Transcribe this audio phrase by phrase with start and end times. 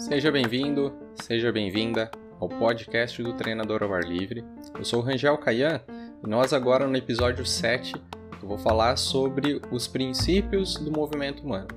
[0.00, 4.42] Seja bem-vindo, seja bem-vinda ao podcast do Treinador ao Ar Livre.
[4.74, 5.78] Eu sou o Rangel Caian
[6.24, 7.94] e nós agora no episódio 7
[8.42, 11.68] eu vou falar sobre os princípios do movimento humano.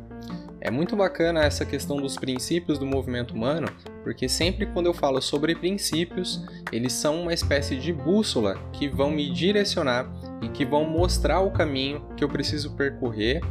[0.62, 3.68] É muito bacana essa questão dos princípios do movimento humano,
[4.04, 9.12] porque sempre quando eu falo sobre princípios, eles são uma espécie de bússola que vão
[9.12, 10.10] me direcionar
[10.42, 13.42] e que vão mostrar o caminho que eu preciso percorrer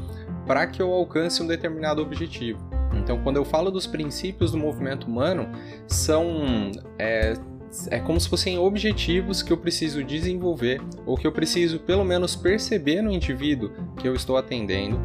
[0.47, 2.72] para que eu alcance um determinado objetivo.
[2.95, 5.49] Então, quando eu falo dos princípios do movimento humano,
[5.87, 7.35] são é,
[7.91, 12.37] é como se fossem objetivos que eu preciso desenvolver ou que eu preciso pelo menos
[12.37, 15.01] perceber no indivíduo que eu estou atendendo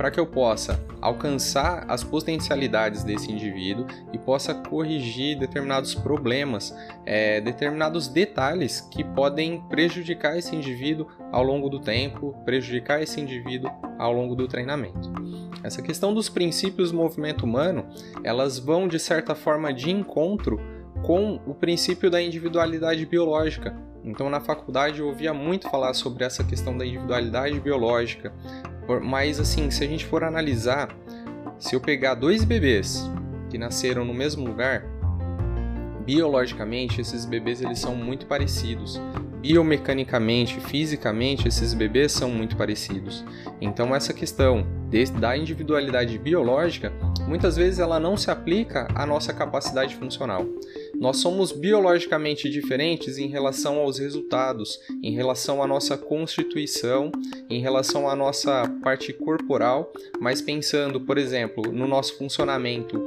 [0.00, 7.38] para que eu possa alcançar as potencialidades desse indivíduo e possa corrigir determinados problemas, é,
[7.38, 14.10] determinados detalhes que podem prejudicar esse indivíduo ao longo do tempo, prejudicar esse indivíduo ao
[14.10, 15.12] longo do treinamento.
[15.62, 17.86] Essa questão dos princípios do movimento humano,
[18.24, 20.58] elas vão de certa forma de encontro
[21.02, 23.76] com o princípio da individualidade biológica.
[24.02, 28.32] Então, na faculdade eu ouvia muito falar sobre essa questão da individualidade biológica,
[28.98, 30.88] mas assim, se a gente for analisar,
[31.58, 33.08] se eu pegar dois bebês
[33.50, 34.82] que nasceram no mesmo lugar,
[36.04, 39.00] biologicamente esses bebês eles são muito parecidos.
[39.40, 43.24] Biomecanicamente, fisicamente, esses bebês são muito parecidos.
[43.60, 44.66] Então essa questão
[45.18, 46.92] da individualidade biológica,
[47.30, 50.44] muitas vezes ela não se aplica à nossa capacidade funcional.
[50.92, 57.12] Nós somos biologicamente diferentes em relação aos resultados, em relação à nossa constituição,
[57.48, 62.98] em relação à nossa parte corporal, mas pensando, por exemplo, no nosso funcionamento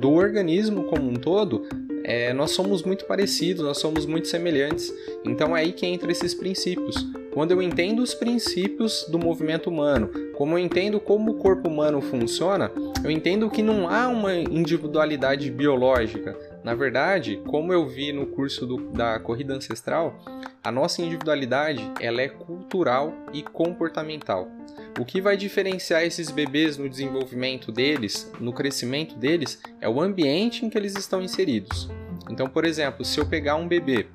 [0.00, 1.64] do organismo como um todo,
[2.04, 4.92] é, nós somos muito parecidos, nós somos muito semelhantes.
[5.24, 6.96] Então é aí que entra esses princípios.
[7.32, 12.00] Quando eu entendo os princípios do movimento humano, como eu entendo como o corpo humano
[12.02, 12.70] funciona,
[13.04, 18.64] eu entendo que não há uma individualidade biológica, na verdade, como eu vi no curso
[18.64, 20.22] do, da corrida ancestral,
[20.62, 24.48] a nossa individualidade ela é cultural e comportamental.
[25.00, 30.64] O que vai diferenciar esses bebês no desenvolvimento deles, no crescimento deles, é o ambiente
[30.64, 31.90] em que eles estão inseridos.
[32.30, 34.06] Então, por exemplo, se eu pegar um bebê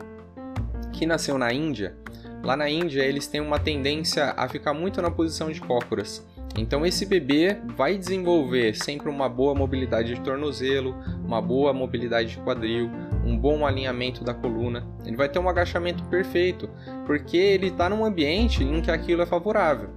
[0.93, 1.97] que nasceu na Índia,
[2.41, 6.25] lá na Índia eles têm uma tendência a ficar muito na posição de cócoras.
[6.57, 12.37] Então esse bebê vai desenvolver sempre uma boa mobilidade de tornozelo, uma boa mobilidade de
[12.37, 12.89] quadril,
[13.23, 14.83] um bom alinhamento da coluna.
[15.05, 16.67] Ele vai ter um agachamento perfeito,
[17.05, 19.89] porque ele está num ambiente em que aquilo é favorável.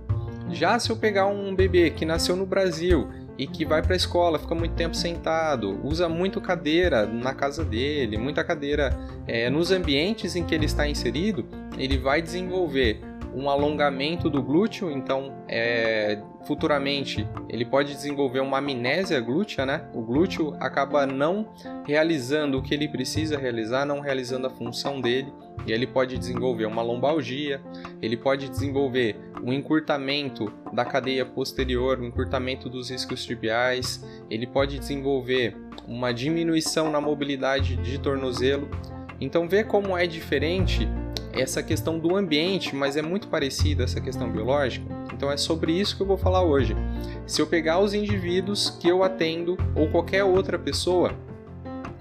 [0.51, 3.97] Já se eu pegar um bebê que nasceu no Brasil e que vai para a
[3.97, 8.95] escola, fica muito tempo sentado, usa muito cadeira na casa dele, muita cadeira
[9.27, 11.47] é, nos ambientes em que ele está inserido,
[11.79, 13.01] ele vai desenvolver
[13.35, 19.89] um alongamento do glúteo, então é, futuramente ele pode desenvolver uma amnésia glútea, né?
[19.95, 21.49] O glúteo acaba não
[21.87, 25.33] realizando o que ele precisa realizar, não realizando a função dele,
[25.67, 27.61] e ele pode desenvolver uma lombalgia,
[28.01, 34.79] ele pode desenvolver um encurtamento da cadeia posterior, um encurtamento dos riscos tibiais, ele pode
[34.79, 38.69] desenvolver uma diminuição na mobilidade de tornozelo.
[39.21, 40.89] Então vê como é diferente
[41.33, 44.85] essa questão do ambiente, mas é muito parecida essa questão biológica.
[45.13, 46.75] Então é sobre isso que eu vou falar hoje.
[47.27, 51.15] Se eu pegar os indivíduos que eu atendo ou qualquer outra pessoa,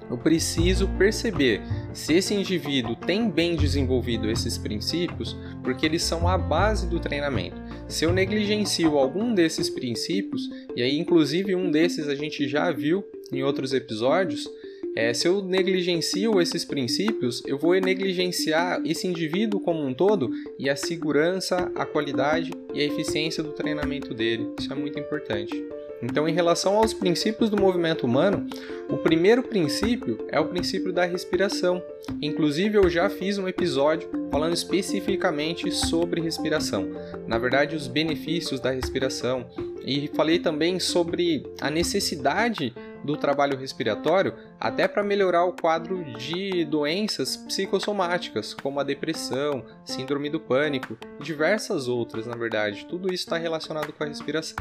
[0.09, 1.61] eu preciso perceber
[1.93, 7.61] se esse indivíduo tem bem desenvolvido esses princípios, porque eles são a base do treinamento.
[7.87, 13.03] Se eu negligencio algum desses princípios, e aí inclusive um desses a gente já viu
[13.31, 14.49] em outros episódios,
[14.95, 20.69] é, se eu negligencio esses princípios, eu vou negligenciar esse indivíduo como um todo e
[20.69, 24.47] a segurança, a qualidade e a eficiência do treinamento dele.
[24.59, 25.53] Isso é muito importante.
[26.01, 28.47] Então, em relação aos princípios do movimento humano,
[28.89, 31.83] o primeiro princípio é o princípio da respiração.
[32.21, 36.87] Inclusive, eu já fiz um episódio falando especificamente sobre respiração.
[37.27, 39.45] Na verdade, os benefícios da respiração.
[39.85, 46.65] E falei também sobre a necessidade do trabalho respiratório até para melhorar o quadro de
[46.65, 52.85] doenças psicossomáticas, como a depressão, síndrome do pânico e diversas outras, na verdade.
[52.85, 54.57] Tudo isso está relacionado com a respiração.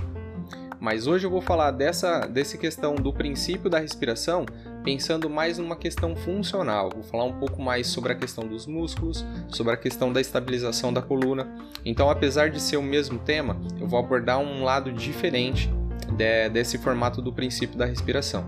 [0.81, 4.46] Mas hoje eu vou falar dessa, dessa questão do princípio da respiração,
[4.85, 6.90] pensando mais numa questão funcional.
[6.94, 10.93] Vou falar um pouco mais sobre a questão dos músculos, sobre a questão da estabilização
[10.93, 11.49] da coluna.
[11.85, 15.69] Então, apesar de ser o mesmo tema, eu vou abordar um lado diferente
[16.13, 18.45] de, desse formato do princípio da respiração.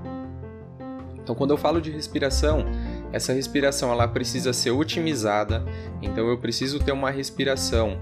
[1.22, 2.64] Então, quando eu falo de respiração,
[3.12, 5.64] essa respiração ela precisa ser otimizada.
[6.02, 7.98] Então, eu preciso ter uma respiração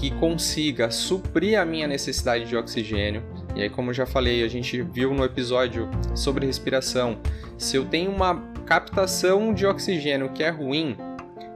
[0.00, 3.22] que consiga suprir a minha necessidade de oxigênio.
[3.54, 7.18] E aí, como já falei, a gente viu no episódio sobre respiração,
[7.56, 8.36] se eu tenho uma
[8.66, 10.96] captação de oxigênio que é ruim,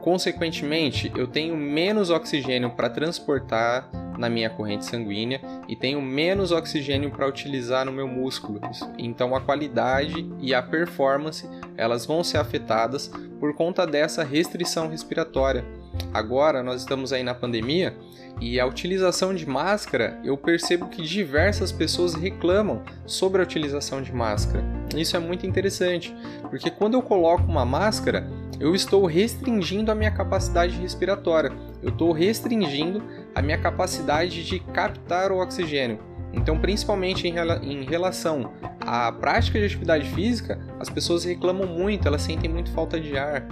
[0.00, 7.10] consequentemente, eu tenho menos oxigênio para transportar na minha corrente sanguínea e tenho menos oxigênio
[7.10, 8.60] para utilizar no meu músculo.
[8.98, 15.64] Então a qualidade e a performance elas vão ser afetadas por conta dessa restrição respiratória.
[16.12, 17.96] Agora nós estamos aí na pandemia
[18.40, 24.12] e a utilização de máscara, eu percebo que diversas pessoas reclamam sobre a utilização de
[24.12, 24.64] máscara.
[24.96, 26.14] Isso é muito interessante,
[26.48, 28.28] porque quando eu coloco uma máscara,
[28.60, 33.02] eu estou restringindo a minha capacidade respiratória, eu estou restringindo
[33.38, 36.00] a minha capacidade de captar o oxigênio.
[36.32, 42.22] Então, principalmente em, em relação à prática de atividade física, as pessoas reclamam muito, elas
[42.22, 43.46] sentem muito falta de ar.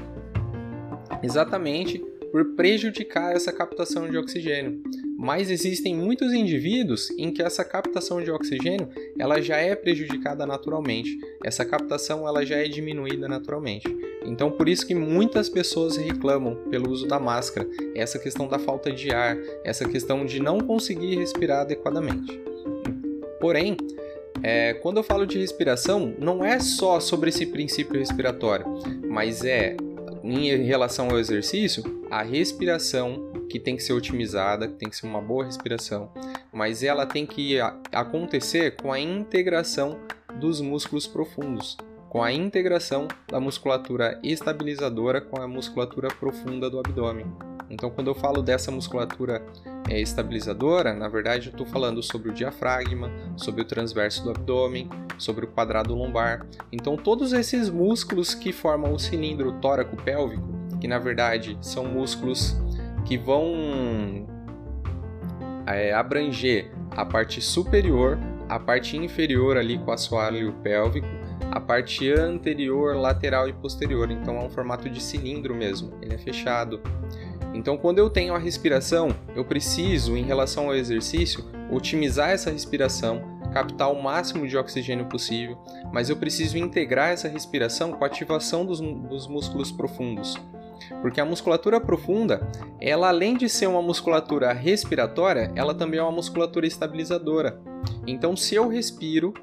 [1.23, 2.01] Exatamente
[2.33, 4.83] por prejudicar essa captação de oxigênio.
[5.19, 11.19] Mas existem muitos indivíduos em que essa captação de oxigênio ela já é prejudicada naturalmente.
[11.43, 13.89] Essa captação ela já é diminuída naturalmente.
[14.25, 18.93] Então por isso que muitas pessoas reclamam pelo uso da máscara, essa questão da falta
[18.93, 22.39] de ar, essa questão de não conseguir respirar adequadamente.
[23.41, 23.77] Porém,
[24.43, 28.67] é, quando eu falo de respiração, não é só sobre esse princípio respiratório,
[29.09, 29.77] mas é
[30.23, 35.07] em relação ao exercício, a respiração que tem que ser otimizada, que tem que ser
[35.07, 36.11] uma boa respiração,
[36.53, 37.59] mas ela tem que
[37.93, 39.99] acontecer com a integração
[40.39, 41.77] dos músculos profundos,
[42.09, 47.27] com a integração da musculatura estabilizadora com a musculatura profunda do abdômen.
[47.69, 49.45] Então, quando eu falo dessa musculatura
[49.89, 54.89] é, estabilizadora, na verdade, eu estou falando sobre o diafragma, sobre o transverso do abdômen,
[55.19, 56.47] sobre o quadrado lombar.
[56.71, 62.57] Então, todos esses músculos que formam o cilindro tóraco-pélvico, que na verdade são músculos
[63.07, 64.27] que vão
[65.67, 68.19] é, abranger a parte superior,
[68.49, 71.07] a parte inferior ali com o assoalho pélvico,
[71.51, 74.11] a parte anterior, lateral e posterior.
[74.11, 76.81] Então é um formato de cilindro mesmo, ele é fechado.
[77.55, 83.23] Então, quando eu tenho a respiração, eu preciso, em relação ao exercício, otimizar essa respiração,
[83.51, 85.57] captar o máximo de oxigênio possível,
[85.91, 90.37] mas eu preciso integrar essa respiração com a ativação dos, dos músculos profundos.
[91.01, 92.47] Porque a musculatura profunda,
[92.81, 97.61] ela além de ser uma musculatura respiratória, ela também é uma musculatura estabilizadora.
[98.07, 99.35] Então, se eu respiro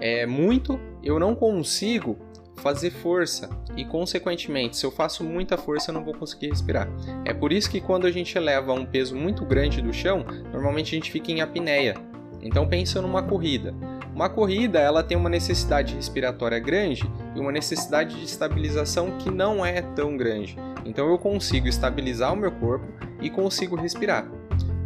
[0.00, 2.16] é, muito, eu não consigo
[2.56, 6.88] fazer força e, consequentemente, se eu faço muita força, eu não vou conseguir respirar.
[7.24, 10.94] É por isso que quando a gente eleva um peso muito grande do chão, normalmente
[10.94, 11.94] a gente fica em apneia.
[12.40, 13.74] Então pensa numa corrida.
[14.14, 19.64] Uma corrida, ela tem uma necessidade respiratória grande e uma necessidade de estabilização que não
[19.64, 20.56] é tão grande.
[20.84, 22.86] Então eu consigo estabilizar o meu corpo
[23.20, 24.30] e consigo respirar.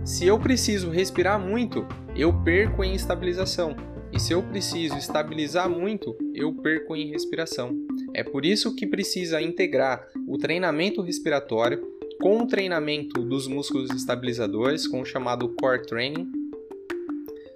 [0.04, 3.74] Se eu preciso respirar muito, eu perco em estabilização.
[4.12, 7.74] E se eu preciso estabilizar muito, eu perco em respiração.
[8.14, 11.82] É por isso que precisa integrar o treinamento respiratório
[12.20, 16.30] com o treinamento dos músculos estabilizadores, com o chamado core training,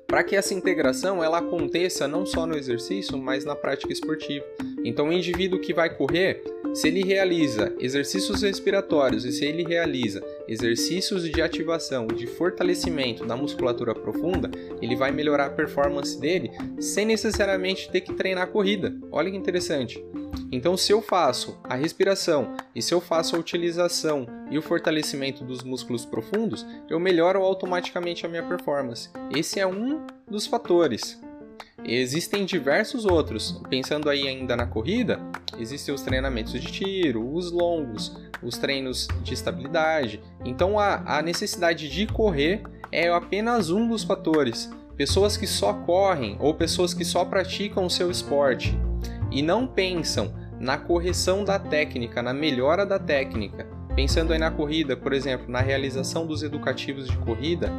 [0.06, 4.44] para que essa integração ela aconteça não só no exercício, mas na prática esportiva.
[4.84, 6.42] Então, o indivíduo que vai correr,
[6.74, 13.36] se ele realiza exercícios respiratórios e se ele realiza exercícios de ativação, de fortalecimento da
[13.36, 14.50] musculatura profunda,
[14.80, 16.50] ele vai melhorar a performance dele
[16.80, 18.94] sem necessariamente ter que treinar a corrida.
[19.10, 20.02] Olha que interessante.
[20.52, 25.44] Então, se eu faço a respiração e se eu faço a utilização e o fortalecimento
[25.44, 29.08] dos músculos profundos, eu melhoro automaticamente a minha performance.
[29.34, 31.20] Esse é um dos fatores.
[31.84, 33.60] Existem diversos outros.
[33.68, 35.20] Pensando aí ainda na corrida,
[35.58, 40.20] existem os treinamentos de tiro, os longos, os treinos de estabilidade.
[40.44, 42.62] Então a, a necessidade de correr
[42.92, 44.70] é apenas um dos fatores.
[44.96, 48.78] Pessoas que só correm ou pessoas que só praticam o seu esporte
[49.30, 54.94] e não pensam na correção da técnica, na melhora da técnica, pensando aí na corrida,
[54.94, 57.72] por exemplo, na realização dos educativos de corrida,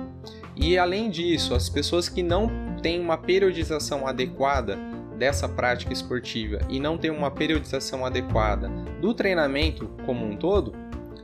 [0.56, 2.50] e além disso, as pessoas que não
[2.82, 4.78] têm uma periodização adequada
[5.18, 8.70] dessa prática esportiva e não têm uma periodização adequada
[9.00, 10.74] do treinamento como um todo,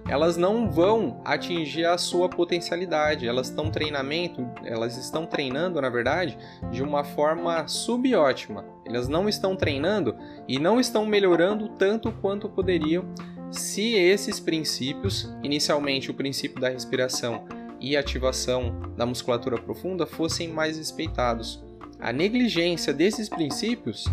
[0.08, 3.28] elas não vão atingir a sua potencialidade.
[3.28, 6.38] Elas estão treinamento, elas estão treinando, na verdade,
[6.72, 8.64] de uma forma subótima.
[8.86, 10.16] Elas não estão treinando
[10.48, 13.06] e não estão melhorando tanto quanto poderiam
[13.52, 17.46] se esses princípios, inicialmente o princípio da respiração
[17.80, 21.64] e ativação da musculatura profunda, fossem mais respeitados.
[22.00, 24.06] A negligência desses princípios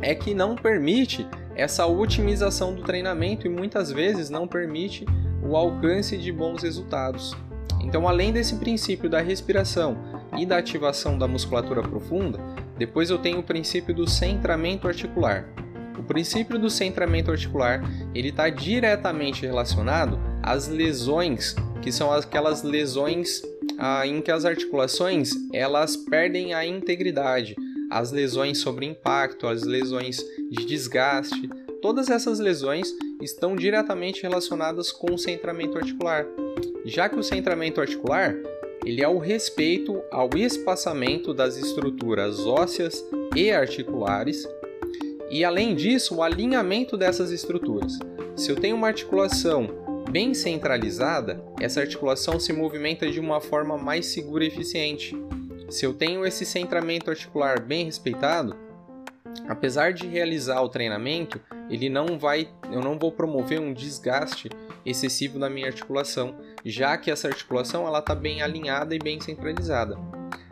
[0.00, 5.04] é que não permite essa otimização do treinamento e muitas vezes não permite
[5.42, 7.36] o alcance de bons resultados.
[7.82, 9.96] Então, além desse princípio da respiração
[10.36, 12.38] e da ativação da musculatura profunda,
[12.76, 15.48] depois eu tenho o princípio do centramento articular.
[15.98, 17.82] O princípio do centramento articular
[18.14, 21.56] ele está diretamente relacionado às lesões,
[21.88, 23.40] que são aquelas lesões
[23.78, 27.56] ah, em que as articulações elas perdem a integridade,
[27.90, 30.18] as lesões sobre impacto, as lesões
[30.50, 31.48] de desgaste,
[31.80, 32.92] todas essas lesões
[33.22, 36.26] estão diretamente relacionadas com o centramento articular.
[36.84, 38.36] Já que o centramento articular
[38.84, 43.02] ele é o respeito ao espaçamento das estruturas ósseas
[43.34, 44.46] e articulares
[45.30, 47.98] e além disso o alinhamento dessas estruturas.
[48.36, 54.06] Se eu tenho uma articulação bem centralizada, essa articulação se movimenta de uma forma mais
[54.06, 55.16] segura e eficiente.
[55.68, 58.56] Se eu tenho esse centramento articular bem respeitado,
[59.46, 64.48] apesar de realizar o treinamento, ele não vai, eu não vou promover um desgaste
[64.84, 66.34] excessivo na minha articulação,
[66.64, 69.98] já que essa articulação ela está bem alinhada e bem centralizada.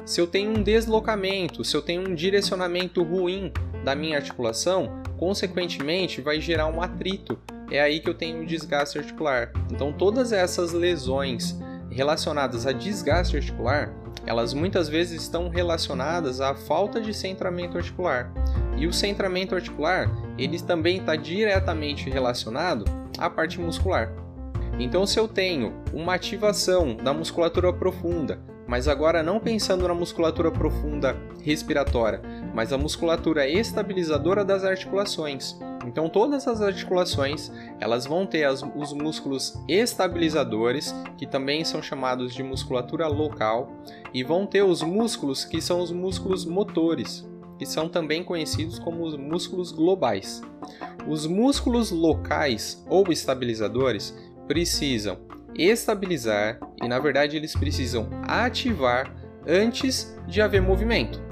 [0.05, 3.51] Se eu tenho um deslocamento, se eu tenho um direcionamento ruim
[3.83, 7.39] da minha articulação, consequentemente vai gerar um atrito.
[7.71, 9.53] É aí que eu tenho desgaste articular.
[9.71, 11.59] Então todas essas lesões
[11.91, 13.93] relacionadas a desgaste articular,
[14.27, 18.33] elas muitas vezes estão relacionadas à falta de centramento articular.
[18.77, 22.85] E o centramento articular, ele também está diretamente relacionado
[23.19, 24.13] à parte muscular.
[24.79, 30.51] Então, se eu tenho uma ativação da musculatura profunda, mas agora não pensando na musculatura
[30.51, 32.21] profunda respiratória,
[32.55, 35.57] mas a musculatura estabilizadora das articulações.
[35.87, 42.35] Então todas as articulações, elas vão ter as, os músculos estabilizadores, que também são chamados
[42.35, 43.71] de musculatura local,
[44.13, 47.25] e vão ter os músculos que são os músculos motores,
[47.59, 50.43] que são também conhecidos como os músculos globais.
[51.09, 54.17] Os músculos locais ou estabilizadores
[54.49, 55.19] precisam
[55.59, 59.15] estabilizar e, na verdade, eles precisam ativar
[59.47, 61.23] antes de haver movimento.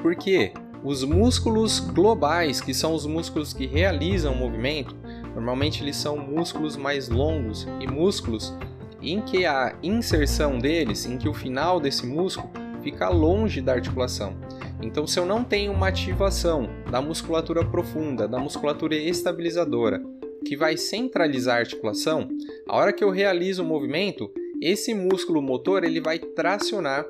[0.00, 0.52] Porque
[0.84, 4.96] os músculos globais, que são os músculos que realizam o movimento,
[5.34, 8.54] normalmente eles são músculos mais longos e músculos
[9.00, 12.50] em que a inserção deles, em que o final desse músculo
[12.82, 14.36] fica longe da articulação.
[14.80, 20.02] Então, se eu não tenho uma ativação da musculatura profunda, da musculatura estabilizadora,
[20.42, 22.28] que vai centralizar a articulação,
[22.68, 24.30] a hora que eu realizo o movimento,
[24.60, 27.04] esse músculo motor ele vai tracionar,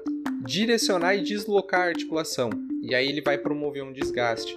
[0.45, 2.51] direcionar e deslocar a articulação,
[2.83, 4.55] e aí ele vai promover um desgaste.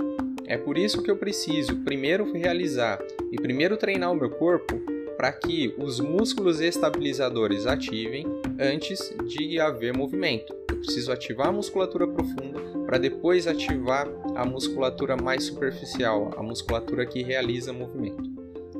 [0.47, 2.99] É por isso que eu preciso primeiro realizar
[3.31, 4.79] e primeiro treinar o meu corpo
[5.17, 8.25] para que os músculos estabilizadores ativem
[8.59, 10.53] antes de haver movimento.
[10.69, 17.05] Eu preciso ativar a musculatura profunda para depois ativar a musculatura mais superficial, a musculatura
[17.05, 18.34] que realiza movimento.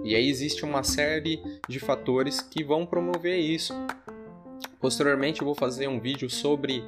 [0.06, 3.74] E aí existe uma série de fatores que vão promover isso.
[4.80, 6.84] Posteriormente eu vou fazer um vídeo sobre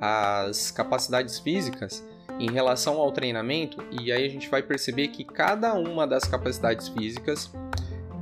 [0.00, 2.02] as capacidades físicas
[2.40, 6.88] em relação ao treinamento e aí a gente vai perceber que cada uma das capacidades
[6.88, 7.52] físicas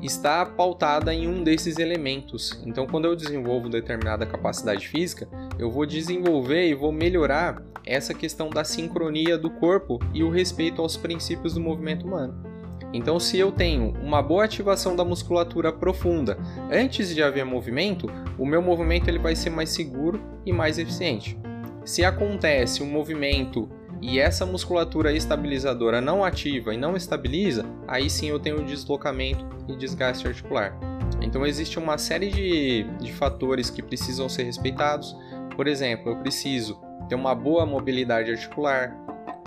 [0.02, 2.60] está pautada em um desses elementos.
[2.66, 8.50] Então, quando eu desenvolvo determinada capacidade física, eu vou desenvolver e vou melhorar essa questão
[8.50, 12.51] da sincronia do corpo e o respeito aos princípios do movimento humano.
[12.92, 16.38] Então, se eu tenho uma boa ativação da musculatura profunda
[16.70, 21.38] antes de haver movimento, o meu movimento ele vai ser mais seguro e mais eficiente.
[21.84, 23.68] Se acontece um movimento
[24.00, 29.76] e essa musculatura estabilizadora não ativa e não estabiliza, aí sim eu tenho deslocamento e
[29.76, 30.76] desgaste articular.
[31.20, 35.16] Então existe uma série de, de fatores que precisam ser respeitados.
[35.56, 38.96] Por exemplo, eu preciso ter uma boa mobilidade articular,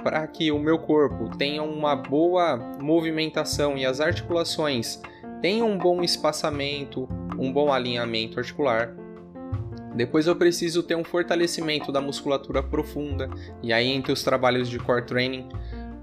[0.05, 5.01] para que o meu corpo tenha uma boa movimentação e as articulações
[5.41, 7.09] tenham um bom espaçamento,
[7.39, 8.95] um bom alinhamento articular.
[9.95, 13.31] Depois eu preciso ter um fortalecimento da musculatura profunda,
[13.63, 15.50] e aí entre os trabalhos de core training,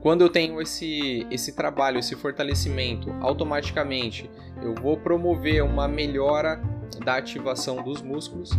[0.00, 4.28] quando eu tenho esse, esse trabalho, esse fortalecimento, automaticamente
[4.60, 6.60] eu vou promover uma melhora
[7.04, 8.50] da ativação dos músculos,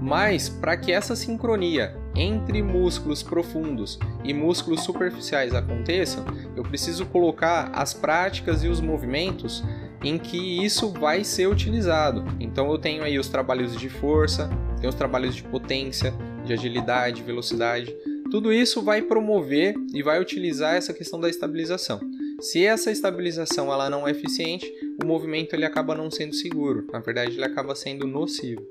[0.00, 6.24] mas para que essa sincronia entre músculos profundos e músculos superficiais aconteçam,
[6.56, 9.62] eu preciso colocar as práticas e os movimentos
[10.04, 12.24] em que isso vai ser utilizado.
[12.40, 14.50] Então eu tenho aí os trabalhos de força,
[14.80, 16.12] tenho os trabalhos de potência,
[16.44, 17.94] de agilidade, velocidade.
[18.30, 22.00] Tudo isso vai promover e vai utilizar essa questão da estabilização.
[22.40, 24.66] Se essa estabilização ela não é eficiente,
[25.02, 26.86] o movimento ele acaba não sendo seguro.
[26.92, 28.66] Na verdade, ele acaba sendo nocivo.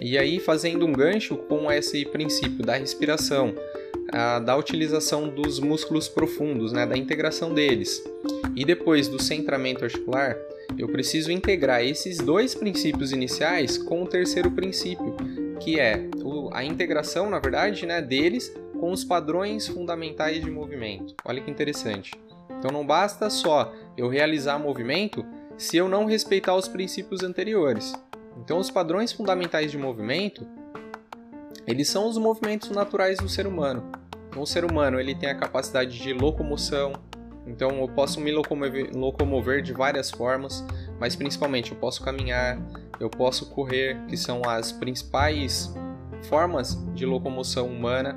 [0.00, 3.54] E aí, fazendo um gancho com esse princípio da respiração,
[4.12, 8.02] a, da utilização dos músculos profundos, né, da integração deles,
[8.56, 10.36] e depois do centramento articular,
[10.78, 15.16] eu preciso integrar esses dois princípios iniciais com o terceiro princípio,
[15.60, 16.08] que é
[16.52, 21.14] a integração, na verdade, né, deles com os padrões fundamentais de movimento.
[21.24, 22.12] Olha que interessante.
[22.58, 25.24] Então não basta só eu realizar movimento
[25.58, 27.92] se eu não respeitar os princípios anteriores.
[28.36, 30.46] Então os padrões fundamentais de movimento,
[31.66, 33.90] eles são os movimentos naturais do ser humano.
[34.28, 36.92] Então o ser humano ele tem a capacidade de locomoção,
[37.46, 40.64] então eu posso me locomover, de várias formas,
[41.00, 42.58] mas principalmente eu posso caminhar,
[43.00, 45.74] eu posso correr, que são as principais
[46.24, 48.16] formas de locomoção humana.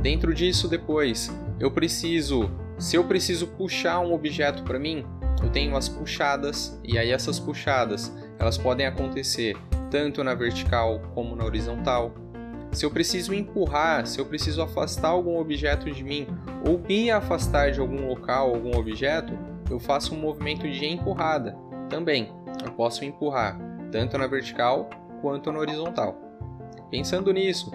[0.00, 1.30] Dentro disso, depois,
[1.60, 5.04] eu preciso, se eu preciso puxar um objeto para mim,
[5.42, 9.56] eu tenho as puxadas, e aí essas puxadas, elas podem acontecer
[9.90, 12.14] tanto na vertical como na horizontal.
[12.72, 16.26] Se eu preciso empurrar, se eu preciso afastar algum objeto de mim
[16.66, 19.38] ou me afastar de algum local, algum objeto,
[19.70, 21.56] eu faço um movimento de empurrada.
[21.90, 22.32] Também,
[22.64, 23.58] eu posso empurrar
[23.90, 24.88] tanto na vertical
[25.20, 26.16] quanto na horizontal.
[26.90, 27.70] Pensando nisso,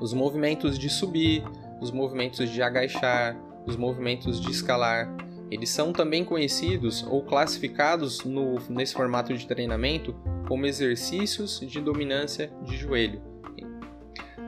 [0.00, 1.44] os movimentos de subir,
[1.80, 3.36] os movimentos de agachar,
[3.66, 5.14] os movimentos de escalar,
[5.50, 10.14] eles são também conhecidos ou classificados no, nesse formato de treinamento
[10.46, 13.20] como exercícios de dominância de joelho.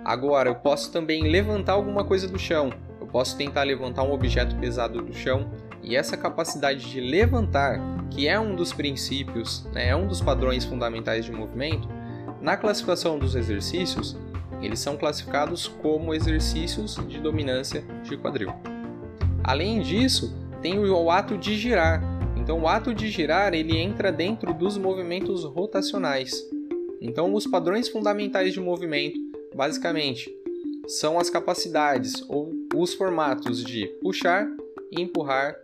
[0.04, 2.72] Agora, eu posso também levantar alguma coisa do chão.
[3.00, 5.50] Eu posso tentar levantar um objeto pesado do chão.
[5.82, 7.80] E essa capacidade de levantar,
[8.10, 11.88] que é um dos princípios, né, é um dos padrões fundamentais de movimento,
[12.40, 14.16] na classificação dos exercícios,
[14.60, 18.52] eles são classificados como exercícios de dominância de quadril.
[19.42, 20.32] Além disso,
[20.62, 22.02] tem o ato de girar.
[22.36, 26.42] Então, o ato de girar ele entra dentro dos movimentos rotacionais.
[27.00, 30.34] Então, os padrões fundamentais de movimento basicamente,
[30.86, 34.48] são as capacidades ou os formatos de puxar,
[34.90, 35.56] empurrar,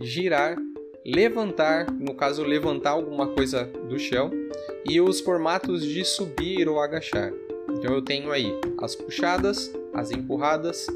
[0.00, 0.56] girar,
[1.04, 4.30] levantar, no caso levantar alguma coisa do chão,
[4.88, 7.32] e os formatos de subir ou agachar.
[7.70, 10.86] Então eu tenho aí as puxadas, as empurradas,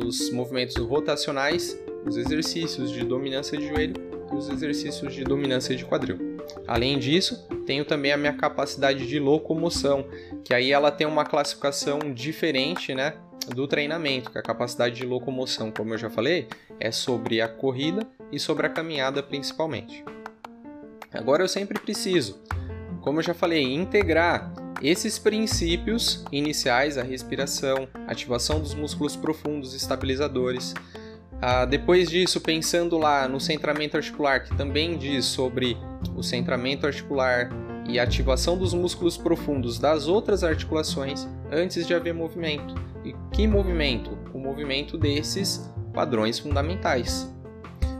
[0.00, 3.94] os movimentos rotacionais, os exercícios de dominância de joelho
[4.32, 6.18] e os exercícios de dominância de quadril.
[6.66, 10.06] Além disso, tenho também a minha capacidade de locomoção,
[10.44, 13.14] que aí ela tem uma classificação diferente, né,
[13.48, 18.06] do treinamento, que a capacidade de locomoção, como eu já falei, é sobre a corrida
[18.30, 20.04] e sobre a caminhada principalmente.
[21.12, 22.40] Agora eu sempre preciso,
[23.00, 30.74] como eu já falei, integrar esses princípios iniciais, a respiração, ativação dos músculos profundos estabilizadores,
[31.44, 35.76] ah, depois disso, pensando lá no centramento articular, que também diz sobre
[36.14, 37.50] o centramento articular
[37.88, 42.76] e ativação dos músculos profundos das outras articulações antes de haver movimento.
[43.04, 44.16] E que movimento?
[44.32, 47.28] O movimento desses padrões fundamentais.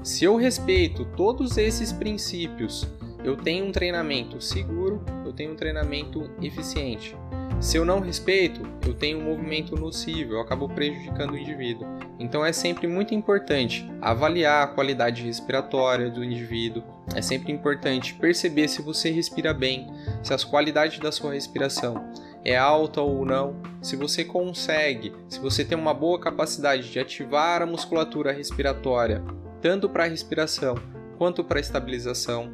[0.04, 2.86] Se eu respeito todos esses princípios,
[3.24, 7.16] eu tenho um treinamento seguro, eu tenho um treinamento eficiente.
[7.62, 11.86] Se eu não respeito, eu tenho um movimento nocivo, eu acabo prejudicando o indivíduo.
[12.18, 16.82] Então é sempre muito importante avaliar a qualidade respiratória do indivíduo.
[17.14, 19.86] É sempre importante perceber se você respira bem,
[20.24, 22.10] se as qualidades da sua respiração
[22.44, 27.62] é alta ou não, se você consegue, se você tem uma boa capacidade de ativar
[27.62, 29.22] a musculatura respiratória,
[29.60, 30.74] tanto para a respiração
[31.16, 32.52] quanto para a estabilização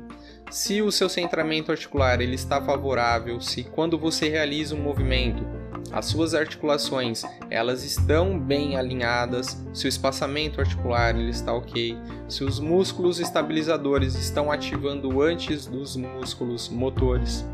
[0.50, 5.44] se o seu centramento articular ele está favorável, se quando você realiza um movimento
[5.92, 11.96] as suas articulações elas estão bem alinhadas, se o espaçamento articular ele está ok,
[12.28, 17.44] se os músculos estabilizadores estão ativando antes dos músculos motores.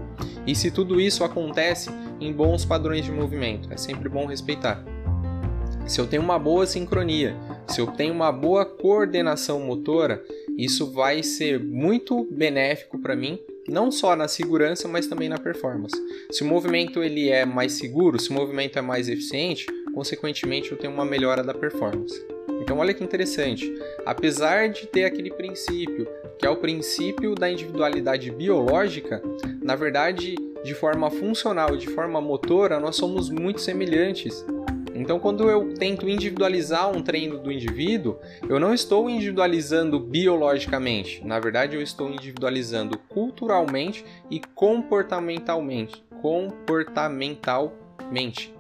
[0.47, 4.83] E se tudo isso acontece em bons padrões de movimento, é sempre bom respeitar.
[5.87, 7.37] Se eu tenho uma boa sincronia,
[7.69, 10.23] se eu tenho uma boa coordenação motora,
[10.57, 15.97] isso vai ser muito benéfico para mim, não só na segurança, mas também na performance.
[16.31, 20.79] Se o movimento ele é mais seguro, se o movimento é mais eficiente, consequentemente eu
[20.79, 22.15] tenho uma melhora da performance.
[22.61, 23.73] Então olha que interessante,
[24.07, 26.07] apesar de ter aquele princípio,
[26.39, 29.23] que é o princípio da individualidade biológica,
[29.63, 34.45] na verdade, de forma funcional, de forma motora, nós somos muito semelhantes.
[35.05, 38.17] Então, quando eu tento individualizar um treino do indivíduo,
[38.49, 41.23] eu não estou individualizando biologicamente.
[41.23, 46.03] Na verdade, eu estou individualizando culturalmente e comportamentalmente.
[46.23, 48.55] Comportamentalmente.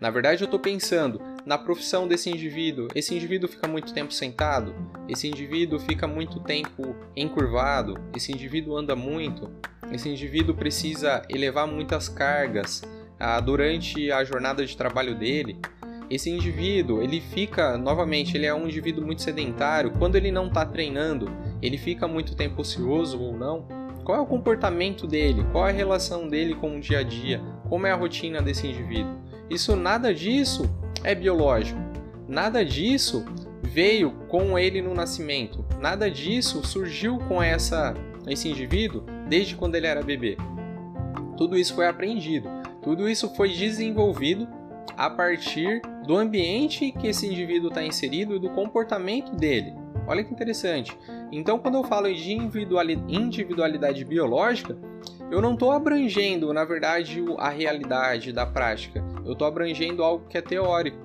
[0.00, 2.88] Na verdade, eu estou pensando na profissão desse indivíduo.
[2.94, 4.74] Esse indivíduo fica muito tempo sentado,
[5.06, 9.50] esse indivíduo fica muito tempo encurvado, esse indivíduo anda muito,
[9.92, 12.82] esse indivíduo precisa elevar muitas cargas
[13.18, 15.58] ah, durante a jornada de trabalho dele
[16.10, 19.92] esse indivíduo, ele fica, novamente, ele é um indivíduo muito sedentário.
[19.92, 21.30] Quando ele não está treinando,
[21.62, 23.64] ele fica muito tempo ocioso ou não?
[24.02, 25.46] Qual é o comportamento dele?
[25.52, 27.40] Qual é a relação dele com o dia a dia?
[27.68, 29.14] Como é a rotina desse indivíduo?
[29.48, 30.68] Isso nada disso
[31.04, 31.78] é biológico.
[32.26, 33.24] Nada disso
[33.62, 35.64] veio com ele no nascimento.
[35.80, 37.94] Nada disso surgiu com essa
[38.26, 40.36] esse indivíduo desde quando ele era bebê.
[41.36, 42.48] Tudo isso foi aprendido.
[42.82, 44.48] Tudo isso foi desenvolvido
[44.96, 49.72] a partir do ambiente que esse indivíduo está inserido e do comportamento dele.
[50.08, 50.98] Olha que interessante.
[51.30, 54.76] Então, quando eu falo de individualidade biológica,
[55.30, 59.04] eu não estou abrangendo, na verdade, a realidade da prática.
[59.24, 60.98] Eu estou abrangendo algo que é teórico.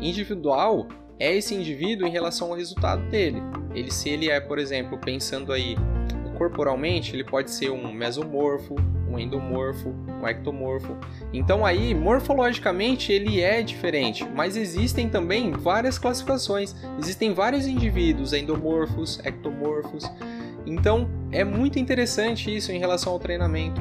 [0.00, 3.42] Individual é esse indivíduo em relação ao resultado dele.
[3.74, 5.76] Ele, se ele é, por exemplo, pensando aí
[6.38, 8.76] corporalmente, ele pode ser um mesomorfo,
[9.10, 10.96] um endomorfo, um ectomorfo.
[11.32, 16.74] Então aí, morfologicamente, ele é diferente, mas existem também várias classificações.
[16.98, 20.04] Existem vários indivíduos endomorfos, ectomorfos.
[20.66, 23.80] Então, é muito interessante isso em relação ao treinamento.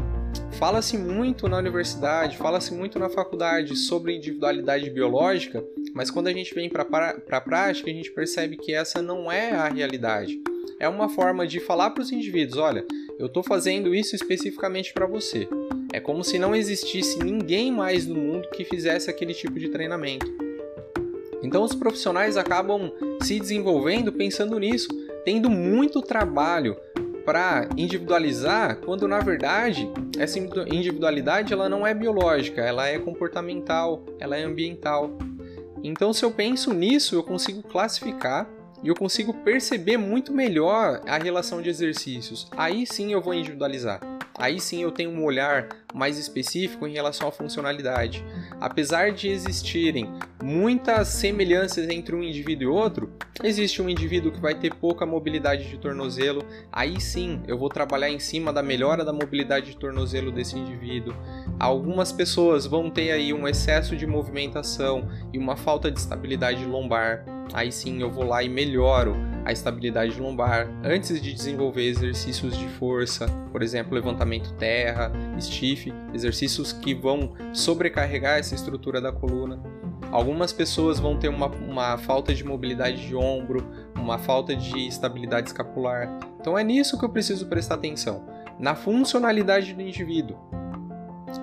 [0.52, 5.64] Fala-se muito na universidade, fala-se muito na faculdade sobre individualidade biológica,
[5.94, 6.84] mas quando a gente vem para
[7.32, 10.42] a prática, a gente percebe que essa não é a realidade.
[10.80, 12.86] É uma forma de falar para os indivíduos: olha,
[13.20, 15.48] eu estou fazendo isso especificamente para você.
[15.92, 20.28] É como se não existisse ninguém mais no mundo que fizesse aquele tipo de treinamento.
[21.42, 24.88] Então os profissionais acabam se desenvolvendo pensando nisso,
[25.24, 26.78] tendo muito trabalho
[27.26, 34.38] para individualizar, quando na verdade essa individualidade ela não é biológica, ela é comportamental, ela
[34.38, 35.18] é ambiental.
[35.84, 38.50] Então se eu penso nisso, eu consigo classificar
[38.84, 42.48] e eu consigo perceber muito melhor a relação de exercícios.
[42.56, 44.17] Aí sim eu vou individualizar.
[44.38, 48.24] Aí sim eu tenho um olhar mais específico em relação à funcionalidade.
[48.62, 50.12] Apesar de existirem
[50.44, 53.12] muitas semelhanças entre um indivíduo e outro,
[53.44, 56.46] existe um indivíduo que vai ter pouca mobilidade de tornozelo.
[56.72, 61.16] Aí sim eu vou trabalhar em cima da melhora da mobilidade de tornozelo desse indivíduo.
[61.60, 67.26] Algumas pessoas vão ter aí um excesso de movimentação e uma falta de estabilidade lombar
[67.54, 69.16] aí sim eu vou lá e melhoro
[69.48, 76.74] a estabilidade lombar antes de desenvolver exercícios de força, por exemplo, levantamento terra, stiff, exercícios
[76.74, 79.58] que vão sobrecarregar essa estrutura da coluna.
[80.12, 85.48] Algumas pessoas vão ter uma, uma falta de mobilidade de ombro, uma falta de estabilidade
[85.48, 86.20] escapular.
[86.42, 88.26] Então é nisso que eu preciso prestar atenção,
[88.60, 90.38] na funcionalidade do indivíduo.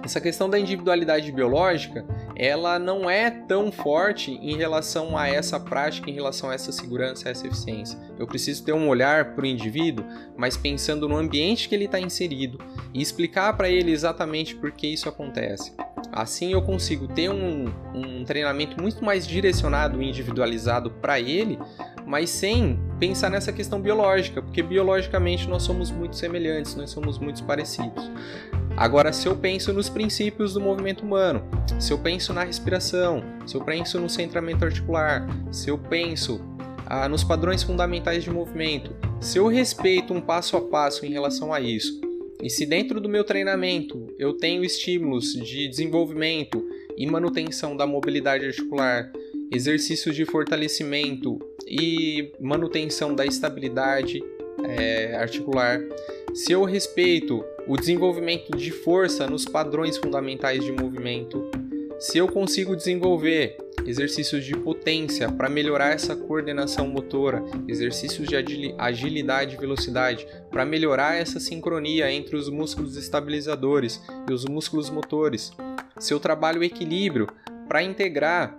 [0.02, 2.04] Essa questão da individualidade biológica,
[2.36, 7.28] ela não é tão forte em relação a essa prática, em relação a essa segurança,
[7.28, 7.98] a essa eficiência.
[8.18, 10.04] Eu preciso ter um olhar para o indivíduo,
[10.36, 12.58] mas pensando no ambiente que ele está inserido
[12.92, 15.72] e explicar para ele exatamente por que isso acontece.
[16.12, 21.58] Assim eu consigo ter um, um treinamento muito mais direcionado e individualizado para ele,
[22.06, 27.42] mas sem pensar nessa questão biológica, porque biologicamente nós somos muito semelhantes, nós somos muito
[27.44, 28.10] parecidos.
[28.76, 31.44] Agora, se eu penso nos princípios do movimento humano,
[31.78, 36.40] se eu penso na respiração, se eu penso no centramento articular, se eu penso
[36.86, 41.52] ah, nos padrões fundamentais de movimento, se eu respeito um passo a passo em relação
[41.52, 42.00] a isso,
[42.42, 46.62] e se dentro do meu treinamento eu tenho estímulos de desenvolvimento
[46.96, 49.10] e manutenção da mobilidade articular,
[49.52, 54.22] exercícios de fortalecimento e manutenção da estabilidade
[54.64, 55.80] é, articular,
[56.34, 61.48] se eu respeito o desenvolvimento de força nos padrões fundamentais de movimento,
[62.00, 68.34] se eu consigo desenvolver exercícios de potência para melhorar essa coordenação motora, exercícios de
[68.76, 75.52] agilidade e velocidade para melhorar essa sincronia entre os músculos estabilizadores e os músculos motores,
[76.00, 77.28] se eu trabalho o equilíbrio
[77.68, 78.58] para integrar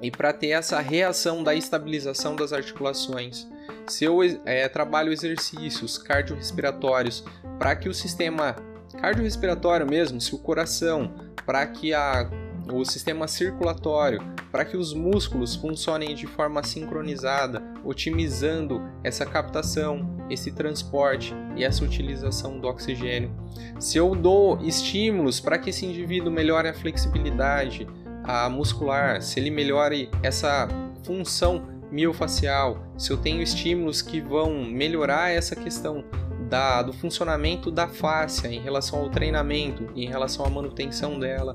[0.00, 3.48] e para ter essa reação da estabilização das articulações,
[3.86, 7.24] se eu é, trabalho exercícios cardiorrespiratórios
[7.58, 8.56] para que o sistema
[9.00, 11.12] cardiorrespiratório mesmo, se o coração,
[11.44, 12.30] para que a,
[12.72, 14.20] o sistema circulatório,
[14.50, 21.84] para que os músculos funcionem de forma sincronizada, otimizando essa captação, esse transporte e essa
[21.84, 23.34] utilização do oxigênio.
[23.78, 27.86] Se eu dou estímulos para que esse indivíduo melhore a flexibilidade
[28.22, 30.68] a muscular, se ele melhore essa
[31.04, 36.04] função miofacial, se eu tenho estímulos que vão melhorar essa questão
[36.50, 41.54] da, do funcionamento da face em relação ao treinamento em relação à manutenção dela.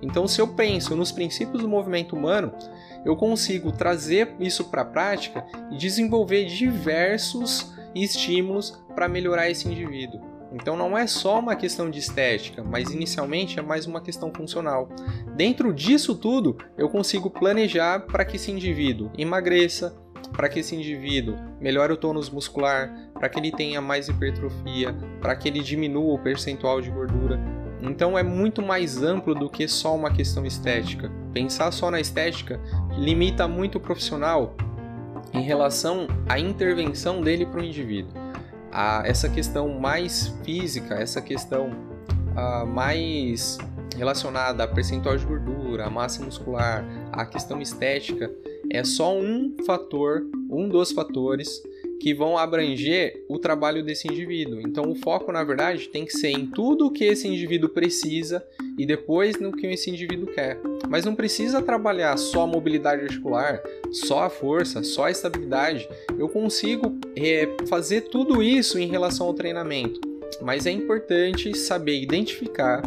[0.00, 2.52] Então, se eu penso nos princípios do movimento humano,
[3.04, 10.29] eu consigo trazer isso para a prática e desenvolver diversos estímulos para melhorar esse indivíduo.
[10.52, 14.88] Então não é só uma questão de estética, mas inicialmente é mais uma questão funcional.
[15.36, 19.96] Dentro disso tudo, eu consigo planejar para que esse indivíduo emagreça,
[20.32, 25.36] para que esse indivíduo melhore o tônus muscular, para que ele tenha mais hipertrofia, para
[25.36, 27.40] que ele diminua o percentual de gordura.
[27.82, 31.10] Então é muito mais amplo do que só uma questão estética.
[31.32, 32.60] Pensar só na estética
[32.98, 34.54] limita muito o profissional
[35.32, 38.29] em relação à intervenção dele para o indivíduo.
[38.72, 41.70] A, essa questão mais física, essa questão
[42.36, 43.58] a, mais
[43.96, 48.30] relacionada a percentual de gordura, a massa muscular, a questão estética,
[48.70, 51.62] é só um fator, um dos fatores
[52.00, 54.60] que vão abranger o trabalho desse indivíduo.
[54.60, 58.42] Então, o foco, na verdade, tem que ser em tudo o que esse indivíduo precisa
[58.78, 60.58] e depois no que esse indivíduo quer.
[60.88, 65.86] Mas não precisa trabalhar só a mobilidade articular, só a força, só a estabilidade.
[66.18, 70.00] Eu consigo é, fazer tudo isso em relação ao treinamento.
[70.40, 72.82] Mas é importante saber identificar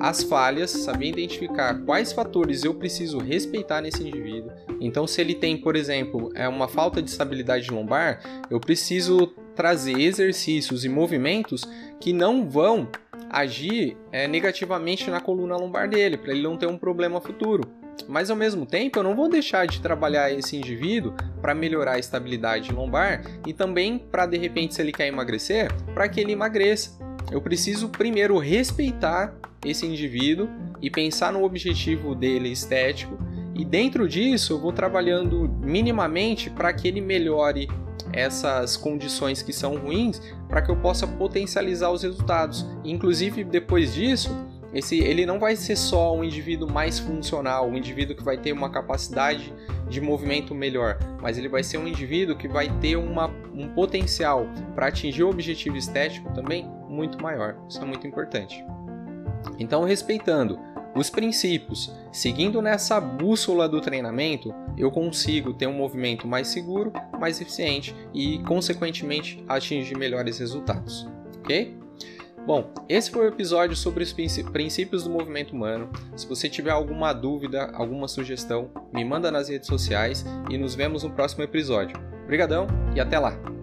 [0.00, 4.50] as falhas, saber identificar quais fatores eu preciso respeitar nesse indivíduo.
[4.80, 10.00] Então, se ele tem, por exemplo, é uma falta de estabilidade lombar, eu preciso trazer
[10.00, 11.68] exercícios e movimentos
[12.00, 12.88] que não vão
[13.28, 17.70] agir é, negativamente na coluna lombar dele, para ele não ter um problema futuro.
[18.08, 21.98] Mas ao mesmo tempo, eu não vou deixar de trabalhar esse indivíduo para melhorar a
[21.98, 26.98] estabilidade lombar e também para de repente, se ele quer emagrecer, para que ele emagreça.
[27.30, 29.34] Eu preciso primeiro respeitar
[29.64, 30.48] esse indivíduo
[30.80, 33.18] e pensar no objetivo dele estético.
[33.54, 37.68] E dentro disso, eu vou trabalhando minimamente para que ele melhore
[38.12, 42.66] essas condições que são ruins, para que eu possa potencializar os resultados.
[42.84, 44.30] Inclusive, depois disso,
[44.72, 48.52] esse, ele não vai ser só um indivíduo mais funcional, um indivíduo que vai ter
[48.52, 49.52] uma capacidade
[49.88, 54.46] de movimento melhor, mas ele vai ser um indivíduo que vai ter uma, um potencial
[54.74, 57.56] para atingir o objetivo estético também muito maior.
[57.68, 58.64] Isso é muito importante.
[59.58, 60.58] Então, respeitando
[60.94, 67.40] os princípios, seguindo nessa bússola do treinamento, eu consigo ter um movimento mais seguro, mais
[67.40, 71.08] eficiente e, consequentemente, atingir melhores resultados.
[71.38, 71.78] Ok?
[72.46, 75.90] Bom, esse foi o episódio sobre os princípios do movimento humano.
[76.16, 81.04] Se você tiver alguma dúvida, alguma sugestão, me manda nas redes sociais e nos vemos
[81.04, 81.96] no próximo episódio.
[82.24, 83.59] Obrigadão e até lá!